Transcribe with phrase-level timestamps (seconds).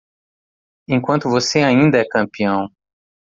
[0.87, 2.67] Enquanto você ainda é campeão!